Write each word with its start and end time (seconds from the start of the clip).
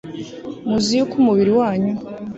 Muzi 0.69 0.91
yuko 0.99 1.15
umubiri 1.21 1.51
wanyu 1.59 1.93